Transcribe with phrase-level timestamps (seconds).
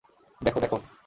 [0.41, 0.71] দেখ, দেখ!